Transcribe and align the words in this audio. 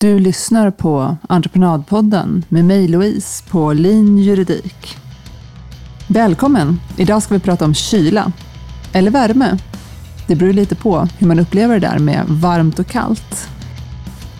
Du 0.00 0.18
lyssnar 0.18 0.70
på 0.70 1.16
Entreprenadpodden 1.28 2.44
med 2.48 2.64
mig 2.64 2.88
Louise 2.88 3.44
på 3.48 3.72
Lin 3.72 4.18
Juridik. 4.18 4.96
Välkommen! 6.08 6.80
Idag 6.96 7.22
ska 7.22 7.34
vi 7.34 7.40
prata 7.40 7.64
om 7.64 7.74
kyla. 7.74 8.32
Eller 8.92 9.10
värme. 9.10 9.58
Det 10.26 10.36
beror 10.36 10.52
lite 10.52 10.74
på 10.74 11.08
hur 11.18 11.26
man 11.26 11.38
upplever 11.38 11.80
det 11.80 11.88
där 11.88 11.98
med 11.98 12.24
varmt 12.28 12.78
och 12.78 12.86
kallt. 12.86 13.48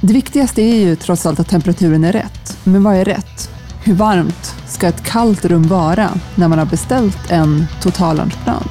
Det 0.00 0.12
viktigaste 0.12 0.62
är 0.62 0.77
ju 0.77 0.96
trots 0.96 1.27
allt 1.27 1.41
att 1.41 1.48
temperaturen 1.48 2.04
är 2.04 2.12
rätt. 2.12 2.59
Men 2.64 2.82
vad 2.82 2.96
är 2.96 3.04
rätt? 3.04 3.50
Hur 3.84 3.95
varmt 3.95 4.54
ska 4.66 4.88
ett 4.88 5.04
kallt 5.04 5.45
rum 5.45 5.68
vara 5.68 6.11
när 6.34 6.48
man 6.48 6.59
har 6.59 6.66
beställt 6.66 7.30
en 7.30 7.66
totalentreprenad? 7.82 8.68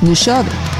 Nu 0.00 0.14
kör 0.14 0.42
vi! 0.42 0.71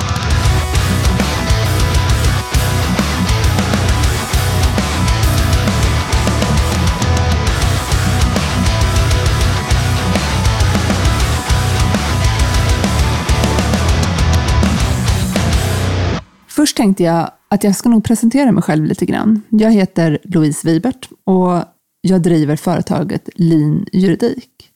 Först 16.72 16.76
tänkte 16.76 17.02
jag 17.02 17.30
att 17.48 17.64
jag 17.64 17.76
ska 17.76 17.88
nog 17.88 18.04
presentera 18.04 18.52
mig 18.52 18.62
själv 18.62 18.84
lite 18.84 19.06
grann. 19.06 19.42
Jag 19.48 19.70
heter 19.72 20.18
Louise 20.24 20.68
Wibert 20.68 21.08
och 21.24 21.64
jag 22.00 22.22
driver 22.22 22.56
företaget 22.56 23.28
Lean 23.34 23.86
Juridik. 23.92 24.70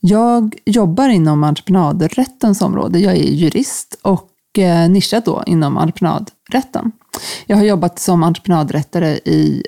Jag 0.00 0.54
jobbar 0.64 1.08
inom 1.08 1.44
entreprenadrättens 1.44 2.62
område. 2.62 2.98
Jag 2.98 3.16
är 3.16 3.22
jurist 3.22 3.98
och 4.02 4.58
eh, 4.58 4.88
nischad 4.88 5.24
då 5.24 5.42
inom 5.46 5.78
entreprenadrätten. 5.78 6.92
Jag 7.46 7.56
har 7.56 7.64
jobbat 7.64 7.98
som 7.98 8.22
entreprenadrättare 8.22 9.18
i 9.24 9.62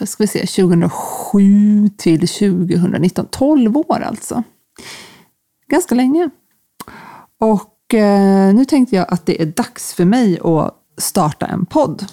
ska 0.00 0.22
vi 0.22 0.26
se, 0.26 0.46
2007 0.46 1.88
till 1.96 2.28
2019, 2.28 3.26
12 3.30 3.76
år 3.76 4.00
alltså. 4.00 4.42
Ganska 5.68 5.94
länge. 5.94 6.30
Och 7.40 7.94
eh, 7.94 8.54
nu 8.54 8.64
tänkte 8.64 8.96
jag 8.96 9.06
att 9.08 9.26
det 9.26 9.42
är 9.42 9.46
dags 9.46 9.94
för 9.94 10.04
mig 10.04 10.38
att 10.44 10.78
starta 10.98 11.46
en 11.46 11.66
podd. 11.66 12.06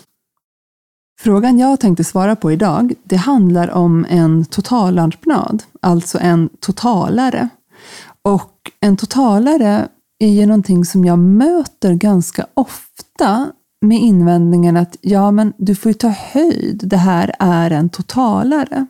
Frågan 1.22 1.60
jag 1.60 1.80
tänkte 1.80 2.04
svara 2.04 2.36
på 2.36 2.52
idag, 2.52 2.94
det 3.04 3.16
handlar 3.16 3.70
om 3.70 4.06
en 4.10 4.46
totalentreprenad, 4.46 5.64
alltså 5.82 6.18
en 6.22 6.50
totalare. 6.60 7.50
Och 8.22 8.72
en 8.80 8.98
totalare 8.98 9.88
är 10.20 10.30
ju 10.30 10.46
någonting 10.46 10.86
som 10.86 11.06
jag 11.06 11.20
möter 11.20 11.94
ganska 11.94 12.46
ofta 12.54 13.52
med 13.82 14.00
invändningen 14.00 14.78
att 14.78 14.98
ja, 15.02 15.32
men 15.32 15.54
du 15.58 15.76
får 15.76 15.90
ju 15.90 15.94
ta 15.94 16.08
höjd, 16.08 16.82
det 16.84 16.98
här 16.98 17.36
är 17.40 17.72
en 17.72 17.90
totalare. 17.90 18.86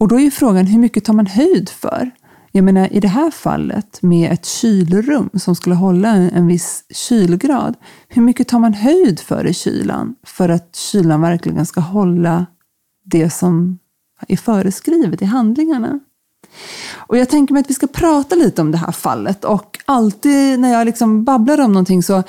Och 0.00 0.08
då 0.08 0.16
är 0.16 0.20
ju 0.20 0.30
frågan, 0.30 0.66
hur 0.66 0.78
mycket 0.78 1.04
tar 1.04 1.12
man 1.12 1.26
höjd 1.26 1.68
för? 1.68 2.10
Jag 2.56 2.64
menar 2.64 2.92
i 2.92 3.00
det 3.00 3.08
här 3.08 3.30
fallet 3.30 4.02
med 4.02 4.32
ett 4.32 4.46
kylrum 4.46 5.30
som 5.34 5.56
skulle 5.56 5.74
hålla 5.74 6.08
en 6.08 6.46
viss 6.46 6.84
kylgrad. 6.90 7.74
Hur 8.08 8.22
mycket 8.22 8.48
tar 8.48 8.58
man 8.58 8.74
höjd 8.74 9.20
för 9.20 9.46
i 9.46 9.54
kylan 9.54 10.14
för 10.22 10.48
att 10.48 10.76
kylan 10.76 11.20
verkligen 11.20 11.66
ska 11.66 11.80
hålla 11.80 12.46
det 13.04 13.30
som 13.30 13.78
är 14.28 14.36
föreskrivet 14.36 15.22
i 15.22 15.24
handlingarna? 15.24 16.00
Och 16.94 17.16
jag 17.16 17.28
tänker 17.28 17.52
mig 17.54 17.60
att 17.60 17.70
vi 17.70 17.74
ska 17.74 17.86
prata 17.86 18.34
lite 18.34 18.62
om 18.62 18.70
det 18.70 18.78
här 18.78 18.92
fallet 18.92 19.44
och 19.44 19.78
alltid 19.84 20.60
när 20.60 20.72
jag 20.72 20.84
liksom 20.84 21.24
babblar 21.24 21.60
om 21.60 21.72
någonting 21.72 22.02
så 22.02 22.22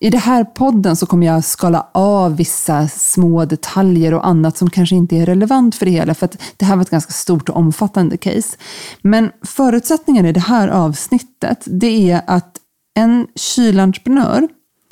i 0.00 0.10
den 0.10 0.20
här 0.20 0.44
podden 0.44 0.96
så 0.96 1.06
kommer 1.06 1.26
jag 1.26 1.44
skala 1.44 1.86
av 1.92 2.36
vissa 2.36 2.88
små 2.88 3.44
detaljer 3.44 4.14
och 4.14 4.26
annat 4.26 4.56
som 4.56 4.70
kanske 4.70 4.96
inte 4.96 5.16
är 5.16 5.26
relevant 5.26 5.74
för 5.74 5.86
det 5.86 5.92
hela, 5.92 6.14
för 6.14 6.24
att 6.24 6.42
det 6.56 6.64
här 6.64 6.76
var 6.76 6.82
ett 6.82 6.90
ganska 6.90 7.12
stort 7.12 7.48
och 7.48 7.56
omfattande 7.56 8.16
case. 8.16 8.56
Men 9.02 9.30
förutsättningen 9.42 10.26
i 10.26 10.32
det 10.32 10.40
här 10.40 10.68
avsnittet, 10.68 11.64
det 11.66 12.10
är 12.10 12.22
att 12.26 12.56
en 12.98 13.26
kylentreprenör 13.34 14.48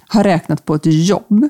har 0.08 0.24
räknat 0.24 0.64
på 0.64 0.74
ett 0.74 0.86
jobb 0.86 1.48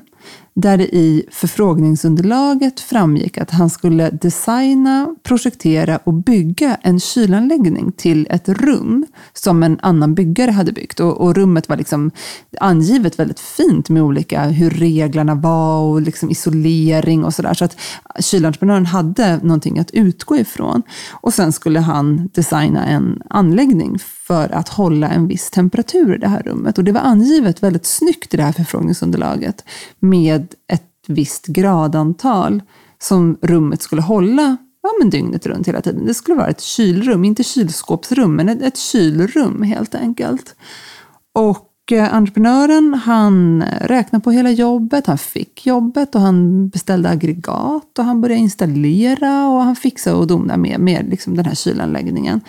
där 0.61 0.77
det 0.77 0.95
i 0.95 1.25
förfrågningsunderlaget 1.31 2.79
framgick 2.79 3.37
att 3.37 3.51
han 3.51 3.69
skulle 3.69 4.09
designa, 4.09 5.15
projektera 5.23 5.99
och 6.03 6.13
bygga 6.13 6.75
en 6.81 6.99
kylanläggning 6.99 7.91
till 7.91 8.27
ett 8.29 8.49
rum 8.49 9.05
som 9.33 9.63
en 9.63 9.79
annan 9.81 10.15
byggare 10.15 10.51
hade 10.51 10.71
byggt. 10.71 10.99
Och, 10.99 11.21
och 11.21 11.35
rummet 11.35 11.69
var 11.69 11.77
liksom 11.77 12.11
angivet 12.59 13.19
väldigt 13.19 13.39
fint 13.39 13.89
med 13.89 14.03
olika 14.03 14.43
hur 14.43 14.69
reglerna 14.69 15.35
var 15.35 15.79
och 15.81 16.01
liksom 16.01 16.29
isolering 16.29 17.23
och 17.23 17.33
sådär. 17.33 17.53
Så 17.53 17.65
att 17.65 17.77
kylentreprenören 18.19 18.85
hade 18.85 19.37
någonting 19.37 19.79
att 19.79 19.91
utgå 19.91 20.37
ifrån. 20.37 20.81
Och 21.11 21.33
sen 21.33 21.51
skulle 21.51 21.79
han 21.79 22.29
designa 22.33 22.85
en 22.85 23.21
anläggning 23.29 23.99
för 24.29 24.49
att 24.49 24.69
hålla 24.69 25.09
en 25.09 25.27
viss 25.27 25.49
temperatur 25.49 26.15
i 26.15 26.17
det 26.17 26.27
här 26.27 26.43
rummet. 26.43 26.77
Och 26.77 26.83
det 26.83 26.91
var 26.91 27.01
angivet 27.01 27.63
väldigt 27.63 27.85
snyggt 27.85 28.33
i 28.33 28.37
det 28.37 28.43
här 28.43 28.51
förfrågningsunderlaget 28.51 29.65
med 30.09 30.55
ett 30.67 30.83
visst 31.07 31.45
gradantal 31.45 32.61
som 32.99 33.37
rummet 33.41 33.81
skulle 33.81 34.01
hålla 34.01 34.57
ja, 34.83 34.89
men 34.99 35.09
dygnet 35.09 35.45
runt 35.45 35.67
hela 35.67 35.81
tiden. 35.81 36.05
Det 36.05 36.13
skulle 36.13 36.37
vara 36.37 36.47
ett 36.47 36.61
kylrum, 36.61 37.25
inte 37.25 37.43
kylskåpsrum, 37.43 38.35
men 38.35 38.49
ett, 38.49 38.61
ett 38.61 38.77
kylrum 38.77 39.63
helt 39.63 39.95
enkelt. 39.95 40.55
Och 41.33 41.91
eh, 41.91 42.13
entreprenören 42.13 42.93
han 42.93 43.63
räknade 43.81 44.23
på 44.23 44.31
hela 44.31 44.51
jobbet, 44.51 45.07
han 45.07 45.17
fick 45.17 45.65
jobbet 45.65 46.15
och 46.15 46.21
han 46.21 46.69
beställde 46.69 47.09
aggregat 47.09 47.99
och 47.99 48.05
han 48.05 48.21
började 48.21 48.41
installera 48.41 49.47
och 49.49 49.61
han 49.61 49.75
fixade 49.75 50.15
och 50.15 50.27
donade 50.27 50.59
med, 50.59 50.79
med 50.79 51.09
liksom 51.09 51.35
den 51.35 51.45
här 51.45 51.55
kylanläggningen. 51.55 52.41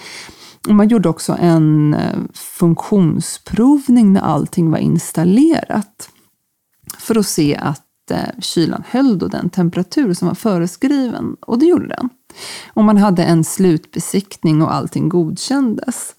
Och 0.68 0.74
man 0.74 0.88
gjorde 0.88 1.08
också 1.08 1.36
en 1.40 1.94
eh, 1.94 2.18
funktionsprovning 2.34 4.12
när 4.12 4.20
allting 4.20 4.70
var 4.70 4.78
installerat 4.78 6.10
för 7.00 7.18
att 7.18 7.26
se 7.26 7.56
att 7.56 8.10
eh, 8.10 8.40
kylan 8.40 8.84
höll 8.86 9.18
då 9.18 9.28
den 9.28 9.50
temperatur 9.50 10.14
som 10.14 10.28
var 10.28 10.34
föreskriven. 10.34 11.36
Och 11.40 11.58
det 11.58 11.66
gjorde 11.66 11.86
den. 11.86 12.08
Och 12.68 12.84
man 12.84 12.96
hade 12.96 13.24
en 13.24 13.44
slutbesiktning 13.44 14.62
och 14.62 14.74
allting 14.74 15.08
godkändes. 15.08 16.14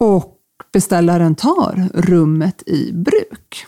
Och 0.00 0.38
beställaren 0.72 1.34
tar 1.34 1.88
rummet 1.94 2.62
i 2.66 2.92
bruk. 2.92 3.66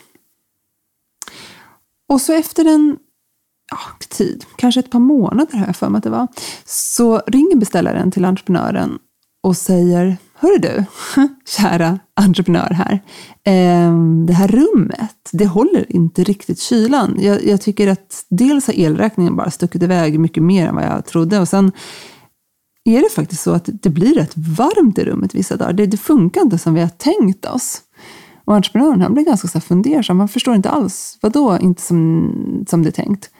Och 2.09 2.21
så 2.21 2.33
efter 2.33 2.65
en 2.65 2.99
ja, 3.71 4.07
tid, 4.09 4.45
kanske 4.57 4.81
ett 4.81 4.91
par 4.91 4.99
månader 4.99 5.59
har 5.59 5.67
jag 5.67 5.77
för 5.77 5.89
mig 5.89 5.99
att 5.99 6.05
det 6.05 6.11
var, 6.11 6.29
så 6.65 7.23
ringer 7.27 7.57
beställaren 7.57 8.11
till 8.11 8.25
entreprenören 8.25 8.99
och 9.43 9.57
säger 9.57 10.17
Hörru 10.43 10.59
du, 10.59 10.85
kära 11.47 11.99
entreprenör 12.15 12.71
här. 12.71 13.03
Ehm, 13.45 14.27
det 14.27 14.33
här 14.33 14.49
rummet, 14.49 15.31
det 15.33 15.47
håller 15.47 15.93
inte 15.93 16.25
riktigt 16.25 16.61
kylan. 16.61 17.17
Jag, 17.19 17.47
jag, 17.47 17.61
tycker 17.61 17.89
att 17.89 18.25
dels 18.31 18.67
har 18.67 18.75
elräkningen 18.75 19.37
bara 19.37 19.51
stuckit 19.51 19.83
iväg 19.83 20.21
mycket 20.21 20.43
mer 20.43 20.67
än 20.67 20.75
vad 20.75 20.85
jag 20.85 21.07
trodde. 21.07 21.41
Och 21.41 21.49
sen 21.49 21.73
är 22.85 23.03
det 23.03 23.11
faktiskt 23.15 23.43
så 23.43 23.53
att 23.53 23.69
det 23.73 23.91
blir 23.91 24.15
rätt 24.15 24.33
varmt 24.37 24.99
i 24.99 25.05
rummet 25.05 25.35
vissa 25.35 25.57
dagar. 25.57 25.73
Det, 25.73 25.87
det 25.87 25.97
funkar 25.97 26.41
inte 26.41 26.59
som 26.59 26.75
vi 26.75 26.81
har 26.81 26.89
tänkt 26.89 27.47
oss. 27.47 27.81
Och 28.45 28.55
entreprenören 28.55 29.01
han 29.01 29.15
blir 29.15 29.25
ganska 29.25 29.49
så 29.49 29.61
fundersam. 29.61 30.19
Han 30.19 30.29
förstår 30.29 30.55
inte 30.55 30.71
alls. 30.71 31.19
Vadå 31.23 31.59
inte 31.61 31.83
som, 31.83 32.65
som 32.69 32.83
det 32.83 32.89
är 32.89 33.05
tänkt? 33.05 33.31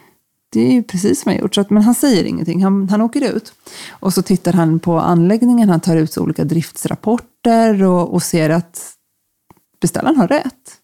Det 0.51 0.61
är 0.61 0.71
ju 0.71 0.83
precis 0.83 1.21
som 1.21 1.31
jag 1.31 1.41
gjort. 1.41 1.55
Så 1.55 1.61
att, 1.61 1.69
men 1.69 1.83
han 1.83 1.95
säger 1.95 2.23
ingenting, 2.23 2.63
han, 2.63 2.89
han 2.89 3.01
åker 3.01 3.35
ut. 3.35 3.53
Och 3.89 4.13
så 4.13 4.21
tittar 4.21 4.53
han 4.53 4.79
på 4.79 4.99
anläggningen, 4.99 5.69
han 5.69 5.79
tar 5.79 5.95
ut 5.95 6.17
olika 6.17 6.43
driftsrapporter 6.43 7.83
och, 7.83 8.13
och 8.13 8.23
ser 8.23 8.49
att 8.49 8.93
beställaren 9.81 10.17
har 10.17 10.27
rätt. 10.27 10.77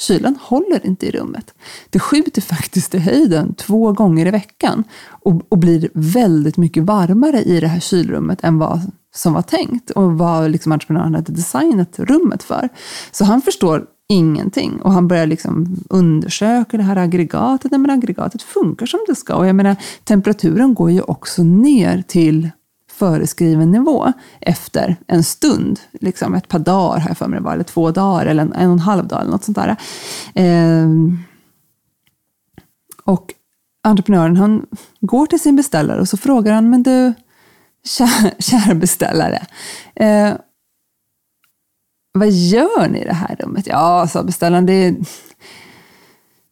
Kylan 0.00 0.38
håller 0.40 0.86
inte 0.86 1.06
i 1.06 1.10
rummet. 1.10 1.54
Det 1.90 1.98
skjuter 1.98 2.42
faktiskt 2.42 2.94
i 2.94 2.98
höjden 2.98 3.54
två 3.54 3.92
gånger 3.92 4.26
i 4.26 4.30
veckan 4.30 4.84
och, 5.06 5.42
och 5.48 5.58
blir 5.58 5.88
väldigt 5.94 6.56
mycket 6.56 6.82
varmare 6.82 7.42
i 7.42 7.60
det 7.60 7.68
här 7.68 7.80
kylrummet 7.80 8.44
än 8.44 8.58
vad 8.58 8.80
som 9.14 9.32
var 9.32 9.42
tänkt 9.42 9.90
och 9.90 10.18
vad 10.18 10.50
liksom 10.50 10.72
entreprenören 10.72 11.14
hade 11.14 11.32
designat 11.32 11.98
rummet 11.98 12.42
för. 12.42 12.68
Så 13.12 13.24
han 13.24 13.42
förstår 13.42 13.86
ingenting. 14.08 14.80
Och 14.82 14.92
han 14.92 15.08
börjar 15.08 15.26
liksom 15.26 15.76
undersöka 15.90 16.76
det 16.76 16.82
här 16.82 16.96
aggregatet. 16.96 17.70
men 17.70 17.90
aggregatet 17.90 18.42
funkar 18.42 18.86
som 18.86 19.00
det 19.06 19.14
ska. 19.14 19.34
Och 19.34 19.46
jag 19.46 19.56
menar, 19.56 19.76
temperaturen 20.04 20.74
går 20.74 20.90
ju 20.90 21.00
också 21.00 21.42
ner 21.42 22.02
till 22.02 22.50
föreskriven 22.90 23.70
nivå 23.70 24.12
efter 24.40 24.96
en 25.06 25.24
stund. 25.24 25.80
Liksom 25.92 26.34
ett 26.34 26.48
par 26.48 26.58
dagar 26.58 27.00
har 27.00 27.08
jag 27.08 27.18
för 27.18 27.28
mig 27.28 27.38
det 27.38 27.44
var, 27.44 27.52
eller 27.52 27.64
två 27.64 27.90
dagar, 27.90 28.26
eller 28.26 28.42
en, 28.42 28.52
en 28.52 28.66
och 28.66 28.72
en 28.72 28.78
halv 28.78 29.08
dag 29.08 29.20
eller 29.20 29.30
något 29.30 29.44
sånt 29.44 29.58
där. 29.58 29.76
Eh, 30.34 30.88
och 33.04 33.34
entreprenören 33.82 34.36
han 34.36 34.66
går 35.00 35.26
till 35.26 35.40
sin 35.40 35.56
beställare 35.56 36.00
och 36.00 36.08
så 36.08 36.16
frågar 36.16 36.52
han, 36.52 36.70
men 36.70 36.82
du, 36.82 37.12
kära, 38.38 38.74
beställare, 38.74 39.46
eh, 39.94 40.32
vad 42.18 42.30
gör 42.30 42.88
ni 42.88 43.00
i 43.00 43.04
det 43.04 43.14
här 43.14 43.36
rummet? 43.40 43.66
Ja, 43.66 44.08
sa 44.10 44.22
beställaren, 44.22 44.66
det 44.66 44.72
är, 44.72 44.96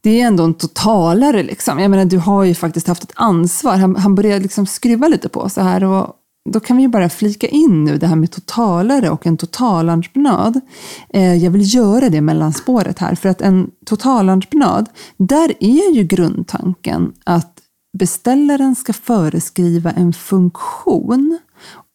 det 0.01 0.21
är 0.21 0.27
ändå 0.27 0.45
en 0.45 0.55
totalare. 0.55 1.43
Liksom. 1.43 1.79
Jag 1.79 1.91
menar, 1.91 2.05
du 2.05 2.19
har 2.19 2.45
ju 2.45 2.55
faktiskt 2.55 2.89
haft 2.89 3.05
ett 3.05 3.13
ansvar. 3.15 3.77
Han, 3.77 3.97
han 3.97 4.15
började 4.15 4.41
liksom 4.41 4.67
skruva 4.67 5.09
lite 5.09 5.29
på 5.29 5.49
så 5.49 5.61
här. 5.61 5.85
Och 5.85 6.17
då 6.51 6.61
kan 6.61 6.77
vi 6.77 6.83
ju 6.83 6.89
bara 6.89 7.09
flika 7.09 7.49
in 7.49 7.85
nu 7.85 7.99
det 7.99 8.07
här 8.07 8.17
med 8.17 8.31
totalare 8.31 9.11
och 9.11 9.27
en 9.27 9.37
totalentreprenad. 9.37 10.61
Eh, 11.09 11.35
jag 11.35 11.51
vill 11.51 11.75
göra 11.75 12.09
det 12.09 12.21
mellanspåret 12.21 12.99
här, 12.99 13.15
för 13.15 13.29
att 13.29 13.41
en 13.41 13.71
totalentreprenad, 13.87 14.89
där 15.17 15.53
är 15.61 15.95
ju 15.95 16.03
grundtanken 16.03 17.13
att 17.25 17.59
beställaren 17.99 18.75
ska 18.75 18.93
föreskriva 18.93 19.91
en 19.91 20.13
funktion 20.13 21.39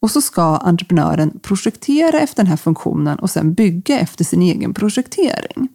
och 0.01 0.11
så 0.11 0.21
ska 0.21 0.41
entreprenören 0.41 1.39
projektera 1.41 2.19
efter 2.19 2.43
den 2.43 2.49
här 2.49 2.57
funktionen 2.57 3.19
och 3.19 3.29
sen 3.29 3.53
bygga 3.53 3.99
efter 3.99 4.23
sin 4.23 4.41
egen 4.41 4.73
projektering. 4.73 5.67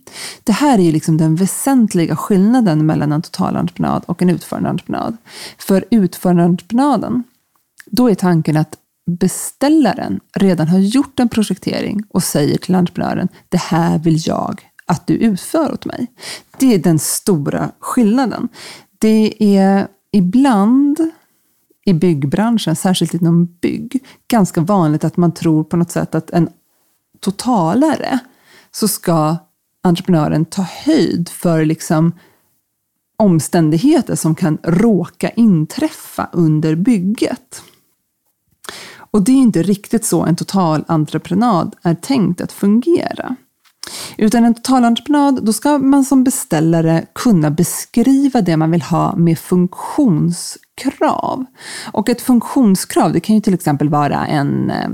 Det 0.45 0.53
här 0.53 0.79
är 0.79 0.83
ju 0.83 0.93
liksom 0.93 1.17
den 1.17 1.37
väsentliga 1.37 2.17
skillnaden 2.17 2.87
mellan 2.87 3.13
en 3.13 3.23
totalentreprenad 3.23 4.03
och 4.07 4.23
en 4.23 4.31
utförande 4.31 4.71
entreprenad. 4.71 5.17
För 5.59 5.85
utförande 5.91 6.45
entreprenaden, 6.45 7.25
då 7.87 8.11
är 8.11 8.15
tanken 8.15 8.57
att 8.57 8.77
beställaren 9.11 10.21
redan 10.37 10.69
har 10.69 10.79
gjort 10.79 11.21
en 11.21 11.29
projektering 11.29 12.03
och 12.09 12.23
säger 12.23 12.59
till 12.59 12.75
entreprenören, 12.75 13.29
det 13.49 13.61
här 13.61 13.99
vill 13.99 14.29
jag 14.29 14.61
att 14.87 15.07
du 15.07 15.15
utför 15.15 15.73
åt 15.73 15.85
mig. 15.85 16.07
Det 16.59 16.75
är 16.75 16.79
den 16.79 16.99
stora 16.99 17.71
skillnaden. 17.79 18.49
Det 18.99 19.57
är 19.57 19.89
ibland 20.13 21.11
i 21.85 21.93
byggbranschen, 21.93 22.77
särskilt 22.77 23.15
inom 23.15 23.47
bygg, 23.61 24.05
ganska 24.29 24.61
vanligt 24.61 25.05
att 25.05 25.17
man 25.17 25.35
tror 25.35 25.65
på 25.65 25.77
något 25.77 25.91
sätt 25.91 26.15
att 26.15 26.31
en 26.31 26.49
totalare 27.21 28.19
så 28.71 28.89
ska 28.89 29.37
entreprenören 29.83 30.45
ta 30.45 30.63
höjd 30.63 31.29
för 31.29 31.65
liksom 31.65 32.13
omständigheter 33.17 34.15
som 34.15 34.35
kan 34.35 34.59
råka 34.63 35.31
inträffa 35.31 36.29
under 36.33 36.75
bygget. 36.75 37.63
Och 38.95 39.23
det 39.23 39.33
är 39.33 39.37
inte 39.37 39.63
riktigt 39.63 40.05
så 40.05 40.25
en 40.25 40.37
totalentreprenad 40.37 41.77
är 41.83 41.95
tänkt 41.95 42.41
att 42.41 42.53
fungera. 42.53 43.37
Utan 44.17 44.45
en 44.45 44.55
totalentreprenad, 44.55 45.45
då 45.45 45.53
ska 45.53 45.79
man 45.79 46.05
som 46.05 46.25
beställare 46.25 47.07
kunna 47.13 47.51
beskriva 47.51 48.41
det 48.41 48.57
man 48.57 48.71
vill 48.71 48.83
ha 48.83 49.17
med 49.17 49.39
funktionskrav. 49.39 51.45
Och 51.93 52.09
ett 52.09 52.21
funktionskrav, 52.21 53.13
det 53.13 53.21
kan 53.21 53.35
ju 53.35 53.41
till 53.41 53.55
exempel 53.55 53.89
vara 53.89 54.27
en 54.27 54.71
eh, 54.71 54.89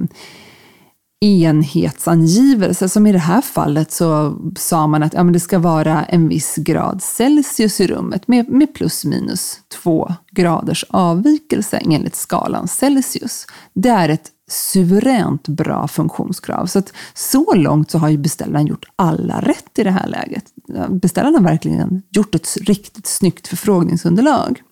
enhetsangivelse, 1.20 2.88
som 2.88 3.06
i 3.06 3.12
det 3.12 3.19
här 3.19 3.41
fallet 3.41 3.93
så 3.93 4.38
sa 4.59 4.87
man 4.87 5.03
att 5.03 5.15
ja, 5.15 5.25
men 5.25 5.32
det 5.32 5.41
ska 5.41 5.59
vara 5.59 6.05
en 6.05 6.29
viss 6.29 6.56
grad 6.56 7.03
Celsius 7.03 7.81
i 7.81 7.87
rummet 7.87 8.29
med, 8.29 8.49
med 8.49 8.75
plus 8.75 9.05
minus 9.05 9.61
två 9.82 10.15
graders 10.31 10.85
avvikelse 10.88 11.76
enligt 11.76 12.17
skalan 12.17 12.69
Celsius. 12.69 13.47
Det 13.75 13.88
är 13.88 14.09
ett 14.09 14.31
suveränt 14.48 15.48
bra 15.48 15.88
funktionskrav. 15.88 16.66
Så 16.66 16.78
att 16.78 16.92
så 17.14 17.54
långt 17.54 17.90
så 17.90 17.98
har 17.98 18.08
ju 18.08 18.18
beställaren 18.18 18.66
gjort 18.66 18.84
alla 18.96 19.40
rätt 19.40 19.78
i 19.78 19.84
det 19.84 19.90
här 19.90 20.06
läget. 20.06 20.44
Beställaren 20.90 21.34
har 21.34 21.42
verkligen 21.42 22.02
gjort 22.10 22.34
ett 22.34 22.56
riktigt 22.56 23.06
snyggt 23.06 23.48
förfrågningsunderlag. 23.48 24.62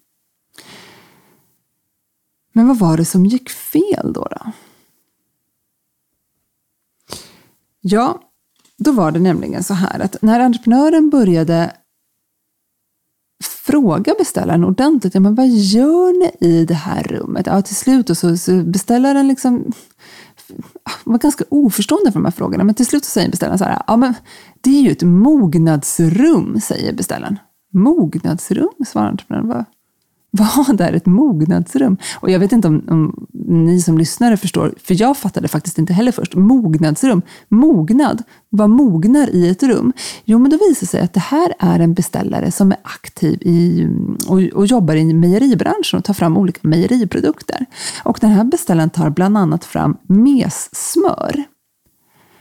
Men 2.52 2.68
vad 2.68 2.78
var 2.78 2.96
det 2.96 3.04
som 3.04 3.26
gick 3.26 3.50
fel 3.50 4.12
då? 4.12 4.28
då? 4.30 4.52
Ja, 7.80 8.20
då 8.78 8.92
var 8.92 9.12
det 9.12 9.20
nämligen 9.20 9.62
så 9.62 9.74
här 9.74 10.00
att 10.00 10.22
när 10.22 10.40
entreprenören 10.40 11.10
började 11.10 11.72
fråga 13.66 14.14
beställaren 14.18 14.64
ordentligt, 14.64 15.14
ja, 15.14 15.20
men 15.20 15.34
vad 15.34 15.48
gör 15.48 16.12
ni 16.20 16.48
i 16.48 16.64
det 16.64 16.74
här 16.74 17.02
rummet? 17.02 17.46
Ja, 17.46 17.62
till 17.62 17.76
slut 17.76 18.18
så, 18.18 18.36
så 18.36 18.62
beställaren 18.62 19.28
liksom 19.28 19.72
var 21.04 21.18
ganska 21.18 21.44
oförstående 21.48 22.12
för 22.12 22.18
de 22.18 22.24
här 22.24 22.32
frågorna, 22.32 22.64
men 22.64 22.74
till 22.74 22.86
slut 22.86 23.04
så 23.04 23.10
säger 23.10 23.30
beställaren 23.30 23.58
så 23.58 23.64
här, 23.64 23.82
ja 23.86 23.96
men 23.96 24.14
det 24.60 24.70
är 24.70 24.82
ju 24.82 24.90
ett 24.90 25.02
mognadsrum, 25.02 26.60
säger 26.60 26.92
beställaren. 26.92 27.38
Mognadsrum, 27.72 28.70
svarar 28.86 29.08
entreprenören. 29.08 29.64
Vad 30.36 30.80
är 30.80 30.92
ett 30.92 31.06
mognadsrum? 31.06 31.96
Och 32.20 32.30
jag 32.30 32.38
vet 32.38 32.52
inte 32.52 32.68
om, 32.68 32.84
om, 32.88 33.26
ni 33.48 33.80
som 33.80 33.98
lyssnare 33.98 34.36
förstår, 34.36 34.74
för 34.82 35.00
jag 35.00 35.16
fattade 35.16 35.48
faktiskt 35.48 35.78
inte 35.78 35.92
heller 35.92 36.12
först. 36.12 36.34
Mognadsrum, 36.34 37.22
mognad, 37.48 38.22
vad 38.50 38.70
mognar 38.70 39.30
i 39.30 39.48
ett 39.48 39.62
rum? 39.62 39.92
Jo, 40.24 40.38
men 40.38 40.50
då 40.50 40.56
visar 40.56 40.80
det 40.80 40.86
sig 40.86 41.00
att 41.00 41.12
det 41.12 41.20
här 41.20 41.54
är 41.58 41.80
en 41.80 41.94
beställare 41.94 42.50
som 42.50 42.72
är 42.72 42.78
aktiv 42.82 43.42
i, 43.42 43.88
och, 44.28 44.42
och 44.42 44.66
jobbar 44.66 44.94
i 44.94 45.14
mejeribranschen 45.14 45.98
och 45.98 46.04
tar 46.04 46.14
fram 46.14 46.36
olika 46.36 46.60
mejeriprodukter. 46.62 47.66
Och 48.04 48.18
den 48.20 48.30
här 48.30 48.44
beställaren 48.44 48.90
tar 48.90 49.10
bland 49.10 49.38
annat 49.38 49.64
fram 49.64 49.96
messmör. 50.08 51.44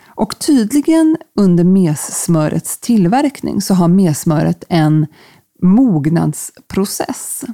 Och 0.07 0.39
tydligen 0.39 1.18
under 1.39 1.63
messmörets 1.63 2.77
tillverkning 2.77 3.62
så 3.62 3.74
har 3.74 3.88
messmöret 3.88 4.63
en 4.69 5.07
mognadsprocess 5.62 7.45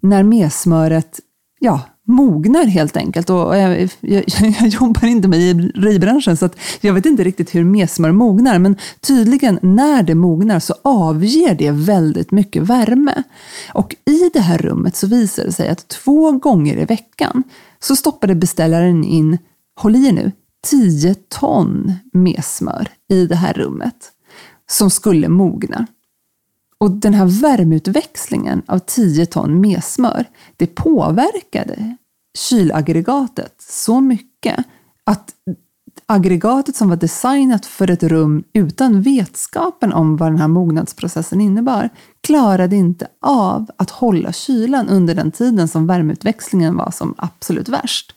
när 0.00 0.22
messmöret 0.22 1.20
ja, 1.58 1.80
mognar 2.04 2.64
helt 2.64 2.96
enkelt. 2.96 3.30
Och 3.30 3.56
jag, 3.56 3.88
jag, 4.00 4.24
jag 4.60 4.68
jobbar 4.68 5.06
inte 5.06 5.28
med 5.28 5.72
ribranschen 5.74 6.36
så 6.36 6.48
jag 6.80 6.94
vet 6.94 7.06
inte 7.06 7.24
riktigt 7.24 7.54
hur 7.54 7.64
messmör 7.64 8.12
mognar, 8.12 8.58
men 8.58 8.76
tydligen 9.00 9.58
när 9.62 10.02
det 10.02 10.14
mognar 10.14 10.60
så 10.60 10.74
avger 10.82 11.54
det 11.54 11.70
väldigt 11.70 12.30
mycket 12.30 12.62
värme. 12.62 13.22
Och 13.72 13.96
i 14.04 14.30
det 14.32 14.40
här 14.40 14.58
rummet 14.58 14.96
så 14.96 15.06
visar 15.06 15.44
det 15.44 15.52
sig 15.52 15.68
att 15.68 15.88
två 15.88 16.32
gånger 16.32 16.76
i 16.78 16.84
veckan 16.84 17.42
så 17.80 17.96
stoppade 17.96 18.34
beställaren 18.34 19.04
in, 19.04 19.38
håll 19.80 19.96
i 19.96 20.06
er 20.06 20.12
nu, 20.12 20.32
10 20.66 21.14
ton 21.14 21.92
messmör 22.12 22.88
i 23.10 23.26
det 23.26 23.36
här 23.36 23.52
rummet 23.52 24.12
som 24.70 24.90
skulle 24.90 25.28
mogna. 25.28 25.86
Och 26.80 26.90
den 26.90 27.14
här 27.14 27.26
värmeutväxlingen 27.42 28.62
av 28.66 28.78
10 28.78 29.26
ton 29.26 29.60
messmör, 29.60 30.24
det 30.56 30.66
påverkade 30.66 31.96
kylaggregatet 32.38 33.54
så 33.58 34.00
mycket 34.00 34.64
att 35.04 35.34
aggregatet 36.06 36.76
som 36.76 36.88
var 36.88 36.96
designat 36.96 37.66
för 37.66 37.90
ett 37.90 38.02
rum 38.02 38.44
utan 38.52 39.02
vetskapen 39.02 39.92
om 39.92 40.16
vad 40.16 40.28
den 40.32 40.38
här 40.38 40.48
mognadsprocessen 40.48 41.40
innebar 41.40 41.88
klarade 42.20 42.76
inte 42.76 43.08
av 43.20 43.70
att 43.76 43.90
hålla 43.90 44.32
kylan 44.32 44.88
under 44.88 45.14
den 45.14 45.30
tiden 45.30 45.68
som 45.68 45.86
värmeutväxlingen 45.86 46.76
var 46.76 46.90
som 46.90 47.14
absolut 47.18 47.68
värst. 47.68 48.14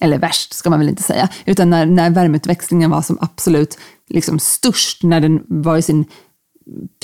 Eller 0.00 0.18
värst 0.18 0.52
ska 0.52 0.70
man 0.70 0.78
väl 0.78 0.88
inte 0.88 1.02
säga, 1.02 1.28
utan 1.46 1.70
när, 1.70 1.86
när 1.86 2.10
värmeutväxlingen 2.10 2.90
var 2.90 3.02
som 3.02 3.18
absolut 3.20 3.78
liksom 4.08 4.38
störst, 4.38 5.02
när 5.02 5.20
den 5.20 5.44
var 5.46 5.76
i 5.76 5.82
sin 5.82 6.04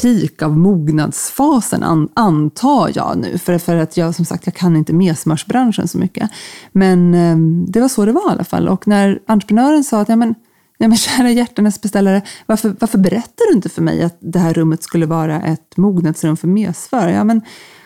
peak 0.02 0.42
av 0.42 0.58
mognadsfasen, 0.58 1.82
an, 1.82 2.08
antar 2.14 2.90
jag 2.94 3.18
nu. 3.18 3.38
För, 3.38 3.58
för 3.58 3.76
att 3.76 3.96
jag 3.96 4.14
som 4.14 4.24
sagt, 4.24 4.46
jag 4.46 4.54
kan 4.54 4.76
inte 4.76 4.92
messmörsbranschen 4.92 5.88
så 5.88 5.98
mycket. 5.98 6.30
Men 6.72 7.14
eh, 7.14 7.36
det 7.72 7.80
var 7.80 7.88
så 7.88 8.04
det 8.04 8.12
var 8.12 8.30
i 8.30 8.32
alla 8.32 8.44
fall. 8.44 8.68
Och 8.68 8.88
när 8.88 9.18
entreprenören 9.26 9.84
sa 9.84 10.00
att 10.00 10.08
ja, 10.08 10.16
men, 10.16 10.34
ja, 10.78 10.88
men 10.88 10.96
kära 10.96 11.30
hjärtanes 11.30 11.80
beställare, 11.80 12.22
varför, 12.46 12.76
varför 12.80 12.98
berättar 12.98 13.50
du 13.50 13.56
inte 13.56 13.68
för 13.68 13.82
mig 13.82 14.02
att 14.02 14.16
det 14.20 14.38
här 14.38 14.54
rummet 14.54 14.82
skulle 14.82 15.06
vara 15.06 15.42
ett 15.42 15.76
mognadsrum 15.76 16.36
för 16.36 16.48
mesför? 16.48 17.08
Ja, 17.08 17.24
men, 17.24 17.42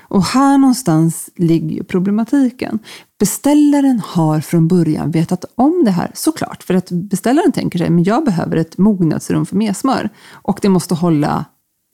och 0.08 0.24
här 0.24 0.58
någonstans 0.58 1.30
ligger 1.36 1.76
ju 1.76 1.84
problematiken. 1.84 2.78
Beställaren 3.18 4.02
har 4.04 4.40
från 4.40 4.68
början 4.68 5.10
vetat 5.10 5.44
om 5.54 5.82
det 5.84 5.90
här, 5.90 6.10
såklart, 6.14 6.62
för 6.62 6.74
att 6.74 6.90
beställaren 6.90 7.52
tänker 7.52 7.78
sig, 7.78 7.90
men 7.90 8.04
jag 8.04 8.24
behöver 8.24 8.56
ett 8.56 8.78
mognadsrum 8.78 9.46
för 9.46 9.56
mesmör 9.56 10.10
och 10.32 10.58
det 10.62 10.68
måste 10.68 10.94
hålla 10.94 11.44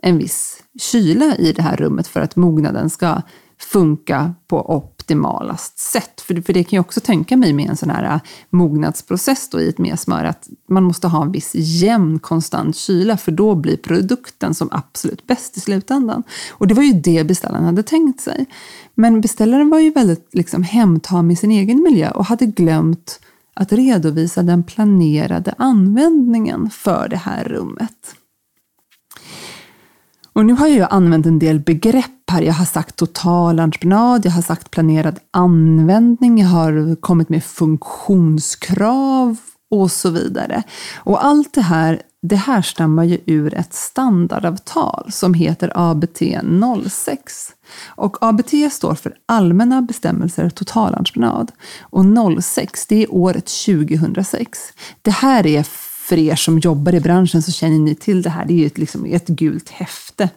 en 0.04 0.18
viss 0.18 0.62
kyla 0.80 1.37
i 1.37 1.52
det 1.52 1.62
här 1.62 1.76
rummet 1.76 2.06
för 2.06 2.20
att 2.20 2.37
mognaden 2.37 2.90
ska 2.90 3.23
funka 3.58 4.34
på 4.46 4.76
optimalast 4.76 5.78
sätt. 5.78 6.20
För, 6.20 6.42
för 6.42 6.52
det 6.52 6.64
kan 6.64 6.76
jag 6.76 6.84
också 6.84 7.00
tänka 7.00 7.37
mig 7.37 7.52
med 7.52 7.70
en 7.70 7.76
sån 7.76 7.90
här 7.90 8.14
äh, 8.14 8.20
mognadsprocess 8.50 9.49
då 9.50 9.61
i 9.61 9.68
ett 9.68 9.78
mesmör, 9.78 10.25
att 10.25 10.49
man 10.68 10.84
måste 10.84 11.08
ha 11.08 11.23
en 11.23 11.32
viss 11.32 11.50
jämn 11.54 12.18
konstant 12.18 12.76
kyla, 12.76 13.16
för 13.16 13.32
då 13.32 13.54
blir 13.54 13.76
produkten 13.76 14.54
som 14.54 14.68
absolut 14.73 15.26
bäst 15.26 15.56
i 15.56 15.61
slutändan. 15.61 16.23
Och 16.50 16.66
det 16.66 16.75
var 16.75 16.82
ju 16.82 16.92
det 16.92 17.25
beställaren 17.25 17.64
hade 17.64 17.82
tänkt 17.82 18.20
sig. 18.20 18.46
Men 18.94 19.20
beställaren 19.20 19.70
var 19.70 19.78
ju 19.78 19.90
väldigt 19.90 20.28
liksom 20.32 20.62
hemtam 20.62 21.30
i 21.30 21.37
sin 21.37 21.50
egen 21.50 21.82
miljö 21.82 22.11
och 22.11 22.25
hade 22.25 22.46
glömt 22.46 23.20
att 23.54 23.73
redovisa 23.73 24.42
den 24.42 24.62
planerade 24.62 25.54
användningen 25.58 26.70
för 26.70 27.08
det 27.08 27.16
här 27.16 27.44
rummet. 27.44 28.14
Och 30.34 30.46
nu 30.46 30.52
har 30.52 30.66
jag 30.66 30.88
använt 30.90 31.26
en 31.26 31.38
del 31.38 31.60
begrepp 31.60 32.30
här. 32.30 32.42
Jag 32.42 32.54
har 32.54 32.64
sagt 32.64 32.96
totalentreprenad, 32.96 34.26
jag 34.26 34.32
har 34.32 34.42
sagt 34.42 34.70
planerad 34.70 35.18
användning, 35.30 36.38
jag 36.38 36.48
har 36.48 36.96
kommit 37.00 37.28
med 37.28 37.44
funktionskrav 37.44 39.36
och 39.70 39.90
så 39.90 40.10
vidare. 40.10 40.62
Och 40.96 41.24
allt 41.24 41.54
det 41.54 41.60
här 41.60 42.02
det 42.28 42.36
härstammar 42.36 43.04
ju 43.04 43.18
ur 43.26 43.54
ett 43.54 43.74
standardavtal 43.74 45.12
som 45.12 45.34
heter 45.34 45.72
ABT 45.74 46.22
06. 46.90 47.52
Och 47.86 48.16
ABT 48.20 48.52
står 48.70 48.94
för 48.94 49.14
Allmänna 49.26 49.82
bestämmelser 49.82 50.50
totalentreprenad. 50.50 51.52
Och 51.80 52.04
06, 52.42 52.86
det 52.86 53.02
är 53.02 53.14
året 53.14 53.52
2006. 53.66 54.58
Det 55.02 55.10
här 55.10 55.46
är, 55.46 55.66
för 56.08 56.18
er 56.18 56.37
som 56.37 56.58
jobbar 56.58 56.94
i 56.94 57.00
branschen 57.00 57.42
så 57.42 57.52
känner 57.52 57.78
ni 57.78 57.94
till 57.94 58.23
det 58.23 58.30
här, 58.30 58.44
det 58.44 58.62
är 58.62 58.66
ett, 58.66 58.78
liksom 58.78 59.04
ett 59.04 59.26
gult 59.26 59.70
häfte 59.70 60.28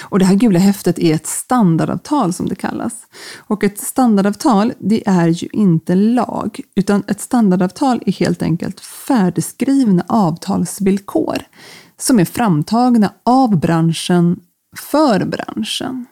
och 0.00 0.18
det 0.18 0.24
här 0.24 0.34
gula 0.34 0.58
häftet 0.58 0.98
är 0.98 1.14
ett 1.14 1.26
standardavtal 1.26 2.32
som 2.32 2.48
det 2.48 2.54
kallas. 2.54 2.92
Och 3.36 3.64
ett 3.64 3.78
standardavtal, 3.78 4.72
det 4.78 5.08
är 5.08 5.28
ju 5.28 5.48
inte 5.52 5.94
lag, 5.94 6.60
utan 6.74 7.02
ett 7.06 7.20
standardavtal 7.20 8.02
är 8.06 8.12
helt 8.12 8.42
enkelt 8.42 8.80
färdigskrivna 8.80 10.04
avtalsvillkor 10.08 11.36
som 11.98 12.18
är 12.18 12.24
framtagna 12.24 13.12
av 13.22 13.60
branschen 13.60 14.40
för 14.76 15.24
branschen. 15.24 16.06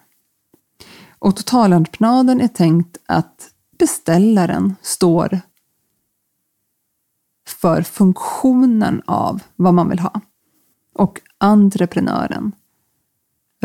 Och 1.19 1.37
totalentreprenaden 1.37 2.41
är 2.41 2.49
tänkt 2.49 2.97
att 3.07 3.51
beställaren 3.79 4.77
står 4.83 5.41
för 7.53 7.83
funktionen 7.83 9.03
av 9.07 9.43
vad 9.57 9.75
man 9.75 9.89
vill 9.89 9.99
ha. 9.99 10.21
Och 10.95 11.21
entreprenören 11.39 12.53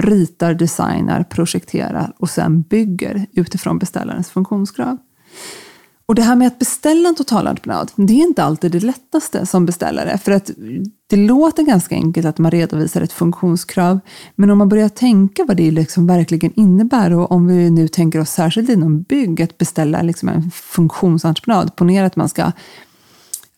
ritar, 0.01 0.53
designar, 0.53 1.24
projekterar 1.24 2.13
och 2.17 2.29
sen 2.29 2.62
bygger 2.62 3.25
utifrån 3.34 3.79
beställarens 3.79 4.29
funktionskrav. 4.29 4.98
Och 6.06 6.15
det 6.15 6.22
här 6.22 6.36
med 6.36 6.48
att 6.48 6.60
beställa 6.60 7.10
en 7.10 7.15
totalentreprenad, 7.15 7.91
det 7.96 8.13
är 8.13 8.27
inte 8.27 8.44
alltid 8.44 8.72
det 8.72 8.79
lättaste 8.79 9.46
som 9.46 9.65
beställare. 9.65 10.17
För 10.17 10.32
att 10.32 10.51
det 11.08 11.15
låter 11.15 11.63
ganska 11.63 11.96
enkelt 11.96 12.25
att 12.27 12.38
man 12.38 12.51
redovisar 12.51 13.01
ett 13.01 13.13
funktionskrav, 13.13 14.00
men 14.36 14.50
om 14.50 14.58
man 14.58 14.70
börjar 14.70 14.89
tänka 14.89 15.46
vad 15.46 15.58
det 15.58 15.72
liksom 15.72 16.08
verkligen 16.08 16.53
innebär 16.56 17.13
och 17.13 17.32
om 17.32 17.48
vi 17.48 17.70
nu 17.70 17.88
tänker 17.88 18.20
oss 18.20 18.29
särskilt 18.29 18.70
inom 18.70 19.01
bygg, 19.01 19.41
att 19.41 19.58
beställa 19.58 20.01
liksom 20.01 20.29
en 20.29 20.51
funktionsentreprenad, 20.51 21.75
ponera 21.75 22.06
att 22.06 22.15
man 22.15 22.29
ska 22.29 22.51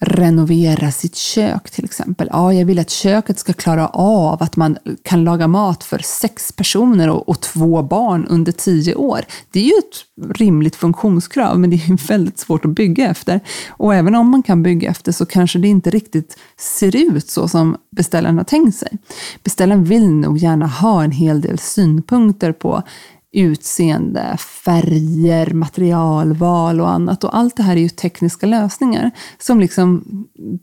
renovera 0.02 0.92
sitt 0.92 1.16
kök 1.16 1.70
till 1.70 1.86
exempel. 1.86 2.30
Ja, 2.32 2.54
jag 2.54 2.66
vill 2.66 2.80
att 2.80 2.90
köket 2.90 3.40
ska 3.40 3.54
klara 3.54 3.88
av 3.88 4.44
att 4.44 4.56
man 4.56 4.78
kan 5.04 5.24
laga 5.24 5.48
mat 5.48 5.84
för 5.84 6.00
sex 6.00 6.52
personer 6.52 7.10
och, 7.10 7.30
och 7.30 7.42
två 7.42 7.84
barn 7.84 8.26
under 8.26 8.52
tio 8.52 8.96
år. 8.96 9.20
Det 9.52 9.60
är 9.60 9.64
ju 9.64 9.74
ett 9.80 10.38
rimligt 10.38 10.76
funktionskrav, 10.76 11.60
men 11.60 11.70
det 11.70 11.76
är 11.76 12.08
väldigt 12.08 12.40
svårt 12.40 12.66
att 12.66 12.72
bygga 12.72 13.10
efter. 13.10 13.40
Och 13.70 13.96
även 13.96 14.16
om 14.16 14.30
man 14.30 14.44
kan 14.44 14.64
bygga 14.64 14.90
efter 14.90 15.12
så 15.12 15.26
kanske 15.26 15.60
det 15.60 15.68
inte 15.68 15.90
riktigt 15.90 16.38
ser 16.58 16.96
ut 16.96 17.30
så 17.30 17.48
som 17.48 17.78
beställaren 17.92 18.38
har 18.38 18.46
tänkt 18.46 18.78
sig. 18.78 18.98
Beställaren 19.44 19.84
vill 19.84 20.10
nog 20.10 20.38
gärna 20.38 20.68
ha 20.68 21.04
en 21.04 21.12
hel 21.12 21.42
del 21.42 21.60
synpunkter 21.60 22.52
på 22.52 22.84
utseende, 23.32 24.38
färger, 24.38 25.54
materialval 25.54 26.82
och 26.82 26.92
annat. 26.92 27.24
Och 27.24 27.38
allt 27.38 27.58
det 27.58 27.64
här 27.64 27.76
är 27.76 27.82
ju 27.82 27.90
tekniska 27.90 28.46
lösningar 28.46 29.12
som 29.38 29.60
liksom 29.60 30.04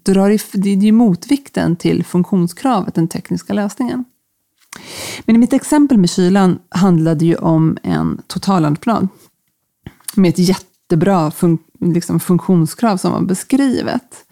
drar 0.03 0.31
i, 0.31 0.39
det 0.53 0.71
är 0.71 0.77
ju 0.77 0.93
motvikten 0.93 1.77
till 1.77 2.05
funktionskravet, 2.05 2.95
den 2.95 3.09
tekniska 3.09 3.53
lösningen. 3.53 4.05
Men 5.25 5.37
i 5.37 5.39
mitt 5.39 5.53
exempel 5.53 5.99
med 5.99 6.11
kylan 6.11 6.59
handlade 6.69 7.25
ju 7.25 7.37
om 7.37 7.79
en 7.83 8.23
totalentreprenad 8.27 9.09
med 10.15 10.29
ett 10.29 10.39
jättebra 10.39 11.31
fun 11.31 11.59
liksom 11.81 12.21
funktionskrav 12.21 12.97
som 12.97 13.13
var 13.13 13.21
beskrivet. 13.21 14.25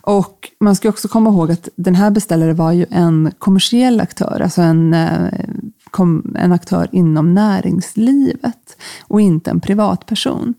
Och 0.00 0.50
man 0.60 0.76
ska 0.76 0.88
också 0.88 1.08
komma 1.08 1.30
ihåg 1.30 1.50
att 1.50 1.68
den 1.76 1.94
här 1.94 2.10
beställaren 2.10 2.56
var 2.56 2.72
ju 2.72 2.86
en 2.90 3.32
kommersiell 3.38 4.00
aktör, 4.00 4.40
alltså 4.40 4.62
en 4.62 4.94
eh, 4.94 5.28
kom 5.90 6.36
en 6.38 6.52
aktör 6.52 6.88
inom 6.92 7.34
näringslivet 7.34 8.76
och 9.02 9.20
inte 9.20 9.50
en 9.50 9.60
privatperson. 9.60 10.54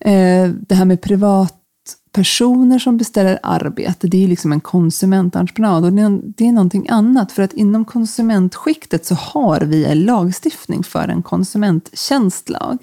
Eh, 0.00 0.48
det 0.48 0.74
här 0.74 0.84
med 0.84 1.02
privatpersoner 1.02 2.78
som 2.78 2.96
beställer 2.96 3.38
arbete, 3.42 4.08
det 4.08 4.24
är 4.24 4.28
liksom 4.28 4.52
en 4.52 4.60
konsumententreprenad 4.60 5.84
och 5.84 5.92
det 5.92 6.46
är 6.46 6.52
någonting 6.52 6.86
annat. 6.88 7.32
För 7.32 7.42
att 7.42 7.52
inom 7.52 7.84
konsumentskiktet 7.84 9.06
så 9.06 9.14
har 9.14 9.60
vi 9.60 9.84
en 9.84 10.04
lagstiftning 10.04 10.82
för 10.82 11.08
en 11.08 11.22
konsumenttjänstlag. 11.22 12.78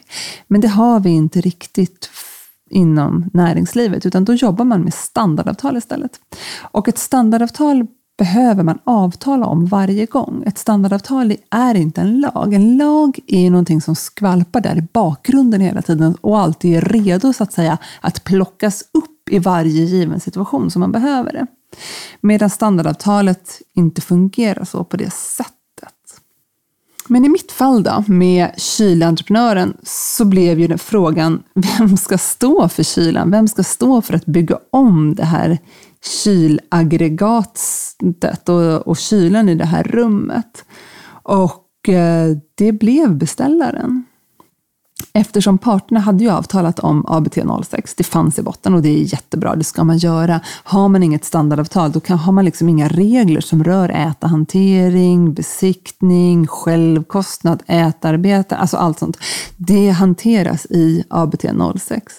Men 0.47 0.61
det 0.61 0.67
har 0.67 0.99
vi 0.99 1.09
inte 1.09 1.41
riktigt 1.41 2.09
inom 2.69 3.29
näringslivet, 3.33 4.05
utan 4.05 4.25
då 4.25 4.33
jobbar 4.33 4.65
man 4.65 4.81
med 4.81 4.93
standardavtal 4.93 5.77
istället. 5.77 6.19
Och 6.61 6.87
ett 6.87 6.97
standardavtal 6.97 7.87
behöver 8.17 8.63
man 8.63 8.79
avtala 8.83 9.45
om 9.45 9.65
varje 9.65 10.05
gång. 10.05 10.43
Ett 10.45 10.57
standardavtal 10.57 11.35
är 11.49 11.75
inte 11.75 12.01
en 12.01 12.21
lag. 12.21 12.53
En 12.53 12.77
lag 12.77 13.19
är 13.27 13.49
någonting 13.49 13.81
som 13.81 13.95
skvalpar 13.95 14.61
där 14.61 14.77
i 14.77 14.87
bakgrunden 14.93 15.61
hela 15.61 15.81
tiden 15.81 16.15
och 16.21 16.39
alltid 16.39 16.75
är 16.75 16.81
redo 16.81 17.33
så 17.33 17.43
att 17.43 17.53
säga 17.53 17.77
att 18.01 18.23
plockas 18.23 18.81
upp 18.91 19.29
i 19.29 19.39
varje 19.39 19.83
given 19.83 20.19
situation 20.19 20.71
som 20.71 20.79
man 20.79 20.91
behöver 20.91 21.33
det. 21.33 21.47
Medan 22.21 22.49
standardavtalet 22.49 23.61
inte 23.75 24.01
fungerar 24.01 24.63
så 24.63 24.83
på 24.83 24.97
det 24.97 25.13
sättet. 25.13 25.53
Men 27.07 27.25
i 27.25 27.29
mitt 27.29 27.51
fall 27.51 27.83
då, 27.83 28.03
med 28.07 28.51
kylentreprenören, 28.57 29.77
så 29.83 30.25
blev 30.25 30.59
ju 30.59 30.77
frågan, 30.77 31.43
vem 31.53 31.97
ska 31.97 32.17
stå 32.17 32.69
för 32.69 32.83
kylan? 32.83 33.31
Vem 33.31 33.47
ska 33.47 33.63
stå 33.63 34.01
för 34.01 34.13
att 34.13 34.25
bygga 34.25 34.59
om 34.69 35.15
det 35.15 35.25
här 35.25 35.57
kylaggregatet 36.03 38.49
och, 38.49 38.87
och 38.87 38.97
kylen 38.97 39.49
i 39.49 39.55
det 39.55 39.65
här 39.65 39.83
rummet. 39.83 40.65
Och 41.23 41.89
eh, 41.89 42.37
det 42.55 42.71
blev 42.71 43.15
beställaren. 43.15 44.05
Eftersom 45.15 45.57
parterna 45.57 45.99
hade 45.99 46.23
ju 46.23 46.29
avtalat 46.29 46.79
om 46.79 47.05
ABT 47.07 47.37
06, 47.63 47.95
det 47.95 48.03
fanns 48.03 48.39
i 48.39 48.41
botten 48.41 48.73
och 48.73 48.81
det 48.81 48.89
är 48.89 49.13
jättebra, 49.13 49.55
det 49.55 49.63
ska 49.63 49.83
man 49.83 49.97
göra. 49.97 50.41
Har 50.63 50.89
man 50.89 51.03
inget 51.03 51.25
standardavtal, 51.25 51.91
då 51.91 51.99
kan, 51.99 52.17
har 52.17 52.31
man 52.31 52.45
liksom 52.45 52.69
inga 52.69 52.87
regler 52.87 53.41
som 53.41 53.63
rör 53.63 53.89
ätahantering, 53.89 55.33
besiktning, 55.33 56.47
självkostnad, 56.47 57.63
ätarbete, 57.67 58.55
alltså 58.55 58.77
allt 58.77 58.99
sånt. 58.99 59.17
Det 59.57 59.89
hanteras 59.89 60.65
i 60.65 61.03
ABT 61.09 61.45
06. 61.79 62.13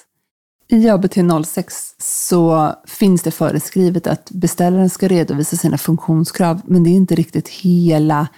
I 0.68 0.88
ABT 0.88 1.14
06 1.46 1.94
så 1.98 2.74
finns 2.86 3.22
det 3.22 3.30
föreskrivet 3.30 4.06
att 4.06 4.30
beställaren 4.30 4.90
ska 4.90 5.08
redovisa 5.08 5.56
sina 5.56 5.78
funktionskrav, 5.78 6.60
men 6.64 6.84
det 6.84 6.90
är 6.90 6.94
inte 6.94 7.14
riktigt 7.14 7.48
hela 7.48 8.28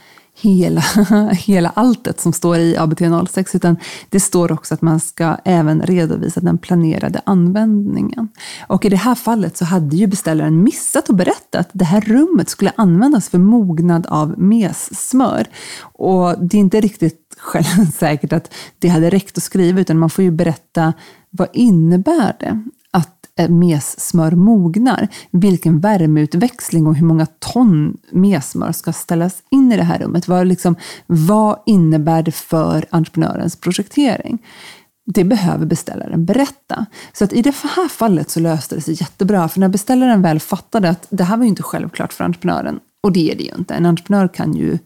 hela, 0.41 0.81
hela 1.33 1.69
alltet 1.69 2.21
som 2.21 2.33
står 2.33 2.57
i 2.57 2.77
ABT 2.77 3.31
06, 3.31 3.55
utan 3.55 3.77
det 4.09 4.21
står 4.21 4.53
också 4.53 4.75
att 4.75 4.83
man 4.83 5.01
ska 5.01 5.37
även 5.45 5.83
redovisa 5.83 6.41
den 6.41 6.59
planerade 6.59 7.21
användningen. 7.27 8.29
Och 8.67 8.85
i 8.85 8.89
det 8.89 8.97
här 8.97 9.15
fallet 9.15 9.57
så 9.57 9.65
hade 9.65 9.97
ju 9.97 10.07
beställaren 10.07 10.63
missat 10.63 11.11
att 11.11 11.17
berätta 11.17 11.59
att 11.59 11.71
det 11.73 11.85
här 11.85 12.01
rummet 12.01 12.49
skulle 12.49 12.73
användas 12.77 13.29
för 13.29 13.39
mognad 13.39 14.07
av 14.07 14.39
messmör. 14.39 15.47
Och 15.81 16.39
det 16.39 16.57
är 16.57 16.61
inte 16.61 16.81
riktigt 16.81 17.21
säkert 17.95 18.33
att 18.33 18.55
det 18.79 18.89
hade 18.89 19.11
räckt 19.11 19.39
att 19.39 19.45
skriva, 19.45 19.81
utan 19.81 19.99
man 19.99 20.11
får 20.11 20.25
ju 20.25 20.31
berätta 20.31 20.93
vad 21.37 21.49
innebär 21.53 22.37
det 22.41 22.63
att 22.91 23.49
messmör 23.49 24.31
mognar? 24.31 25.09
Vilken 25.31 25.81
värmeutväxling 25.81 26.87
och 26.87 26.95
hur 26.95 27.07
många 27.07 27.27
ton 27.27 27.97
messmör 28.11 28.73
ska 28.73 28.93
ställas 28.93 29.43
in 29.51 29.73
i 29.73 29.77
det 29.77 29.83
här 29.83 29.99
rummet? 29.99 30.29
Vad, 30.29 30.47
liksom, 30.47 30.77
vad 31.07 31.59
innebär 31.67 32.23
det 32.23 32.33
för 32.33 32.85
entreprenörens 32.91 33.57
projektering? 33.57 34.39
Det 35.07 35.25
behöver 35.25 35.67
beställaren 35.67 36.25
berätta. 36.25 36.87
Så 37.13 37.25
att 37.25 37.33
i 37.33 37.43
det 37.43 37.55
här 37.55 37.89
fallet 37.89 38.31
så 38.31 38.41
löste 38.41 38.75
det 38.75 38.81
sig 38.81 38.95
jättebra, 38.95 39.49
för 39.49 39.61
när 39.61 39.69
beställaren 39.69 40.23
väl 40.23 40.41
fattade 40.41 40.91
att 40.91 41.07
det 41.11 41.25
här 41.25 41.37
var 41.37 41.45
ju 41.45 41.49
inte 41.49 41.63
självklart 41.63 42.13
för 42.13 42.25
entreprenören, 42.25 42.81
och 43.03 43.13
det 43.13 43.31
är 43.31 43.37
det 43.37 43.45
ju 43.45 43.55
inte. 43.59 43.75
En 43.75 43.87
entreprenör 43.87 44.29
kan 44.29 44.55
ju 44.55 44.79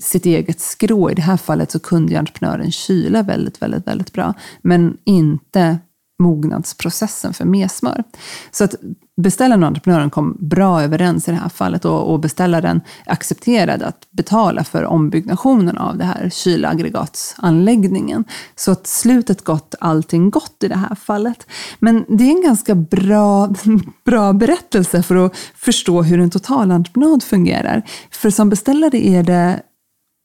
sitt 0.00 0.26
eget 0.26 0.60
skrå. 0.60 1.10
I 1.10 1.14
det 1.14 1.22
här 1.22 1.36
fallet 1.36 1.70
så 1.70 1.78
kunde 1.78 2.12
ju 2.12 2.18
entreprenören 2.18 2.72
kyla 2.72 3.22
väldigt, 3.22 3.62
väldigt, 3.62 3.86
väldigt 3.86 4.12
bra, 4.12 4.34
men 4.62 4.96
inte 5.04 5.78
mognadsprocessen 6.18 7.34
för 7.34 7.44
messmör. 7.44 8.04
Så 8.50 8.64
att 8.64 8.74
beställaren 9.16 9.62
och 9.62 9.66
entreprenören 9.66 10.10
kom 10.10 10.36
bra 10.40 10.82
överens 10.82 11.28
i 11.28 11.30
det 11.30 11.36
här 11.36 11.48
fallet 11.48 11.84
och, 11.84 12.12
och 12.12 12.20
beställaren 12.20 12.80
accepterade 13.06 13.86
att 13.86 14.10
betala 14.10 14.64
för 14.64 14.84
ombyggnationen 14.84 15.78
av 15.78 15.98
det 15.98 16.04
här 16.04 16.30
kylaggregatsanläggningen. 16.32 18.24
Så 18.56 18.70
att 18.70 18.86
slutet 18.86 19.44
gott, 19.44 19.74
allting 19.80 20.30
gott 20.30 20.62
i 20.64 20.68
det 20.68 20.76
här 20.76 20.94
fallet. 20.94 21.46
Men 21.78 22.04
det 22.08 22.24
är 22.24 22.30
en 22.30 22.42
ganska 22.42 22.74
bra, 22.74 23.54
bra 24.04 24.32
berättelse 24.32 25.02
för 25.02 25.16
att 25.16 25.36
förstå 25.54 26.02
hur 26.02 26.20
en 26.20 26.30
totalentreprenad 26.30 27.22
fungerar. 27.22 27.82
För 28.10 28.30
som 28.30 28.48
beställare 28.50 29.06
är 29.06 29.22
det, 29.22 29.62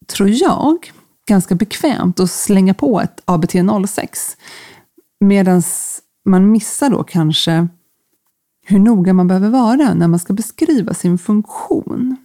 tror 0.08 0.30
jag, 0.30 0.92
ganska 1.28 1.56
bekvämt 1.56 2.20
att 2.20 2.32
slänga 2.32 2.74
på 2.74 3.02
ett 3.02 3.22
ABT 3.26 3.54
06 3.90 4.38
Medan 5.24 5.62
man 6.26 6.52
missar 6.52 6.90
då 6.90 7.04
kanske 7.04 7.68
hur 8.66 8.80
noga 8.80 9.14
man 9.14 9.28
behöver 9.28 9.50
vara 9.50 9.94
när 9.94 10.08
man 10.08 10.20
ska 10.20 10.34
beskriva 10.34 10.94
sin 10.94 11.18
funktion. 11.18 12.16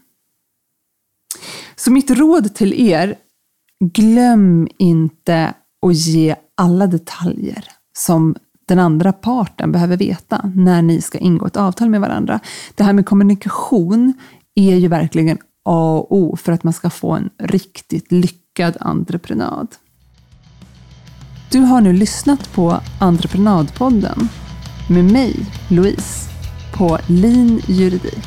Så 1.77 1.93
mitt 1.93 2.11
råd 2.11 2.55
till 2.55 2.91
er, 2.91 3.19
glöm 3.85 4.69
inte 4.79 5.55
att 5.87 5.97
ge 5.97 6.37
alla 6.55 6.87
detaljer 6.87 7.65
som 7.97 8.37
den 8.67 8.79
andra 8.79 9.13
parten 9.13 9.73
behöver 9.73 9.97
veta 9.97 10.53
när 10.55 10.83
ni 10.83 11.01
ska 11.01 11.19
ingå 11.19 11.47
ett 11.47 11.57
avtal 11.57 11.91
med 11.91 12.01
varandra. 12.01 12.41
Det 12.75 12.85
här 12.85 12.93
med 12.93 13.07
kommunikation 13.07 14.13
är 14.55 14.77
ju 14.77 14.89
verkligen 14.89 15.39
A 15.65 15.99
och 15.99 16.17
O 16.17 16.37
för 16.37 16.53
att 16.53 16.65
man 16.65 16.73
ska 16.73 16.91
få 16.91 17.13
en 17.13 17.31
riktigt 17.39 18.13
lyckad 18.13 18.77
entreprenad. 18.81 19.69
Du 21.51 21.61
har 21.61 21.81
nu 21.81 21.93
lyssnat 21.93 22.53
på 22.53 22.81
Entreprenadpodden 22.99 24.29
med 24.89 25.05
mig, 25.05 25.47
Louise, 25.69 26.31
på 26.73 26.99
Lean 27.07 27.61
Juridik. 27.67 28.25